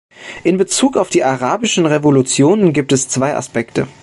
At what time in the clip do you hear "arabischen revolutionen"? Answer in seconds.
1.23-2.73